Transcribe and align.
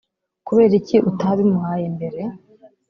kubera 0.47 0.73
iki 0.81 0.97
utabimuhaye 1.09 1.85
mbere 1.95 2.21